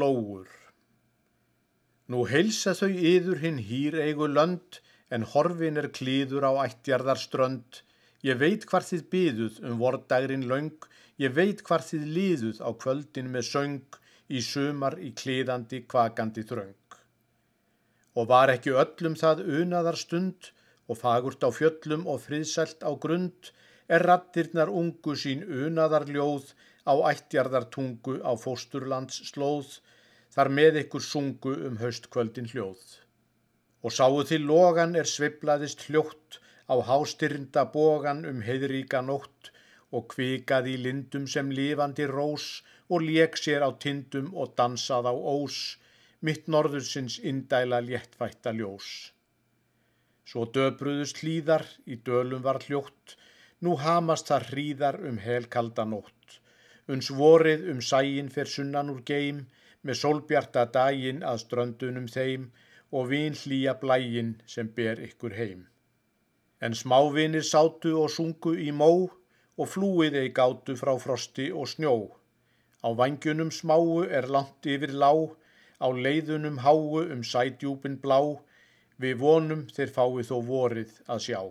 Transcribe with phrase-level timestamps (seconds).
[0.00, 0.48] lóur.
[2.10, 4.80] Nú heilsa þau yður hinn hýr eigu lönd,
[5.12, 7.82] en horfin er klíður á ættjarðar strönd.
[8.24, 10.88] Ég veit hvar þið byðuð um vordagrin laung,
[11.20, 13.98] ég veit hvar þið líðuð á kvöldin með söng,
[14.32, 16.98] í sumar í klíðandi kvakandi þröng.
[18.16, 20.52] Og var ekki öllum það unaðar stund,
[20.88, 23.52] og fagurt á fjöllum og friðsælt á grund,
[23.88, 26.52] er rattirnar ungu sín unaðar ljóð
[26.90, 29.78] á ættjarðar tungu á fósturlands slóð,
[30.34, 32.82] þar með ykkur sungu um haustkvöldin hljóð.
[33.84, 36.38] Og sáu til logan er sviblaðist hljótt
[36.72, 39.50] á hástirnda bogan um heiðríka nótt
[39.96, 42.46] og kvikað í lindum sem lifandi rós
[42.88, 45.58] og lék sér á tindum og dansað á ós,
[46.20, 48.88] mitt norðursins indæla léttfætta ljós.
[50.24, 53.16] Svo döbruðust hlýðar, í dölum var hljótt,
[53.60, 55.84] nú hamast það hríðar um helkalda
[56.82, 56.94] nótt.
[56.94, 59.46] Uns vorið um sæin fer sunnan úr geim,
[59.82, 62.50] með sólbjarta daginn að ströndunum þeim
[62.92, 65.66] og vin hlýja blægin sem ber ykkur heim.
[66.60, 69.10] En smávinir sátu og sungu í mó
[69.58, 72.10] og flúið ei gátu frá frosti og snjó.
[72.82, 75.36] Á vangjunum smáu er langt yfir lág,
[75.80, 78.20] á leiðunum háu um sædjúpin blá,
[78.98, 81.42] við vonum þeir fái þó vorið að sjá.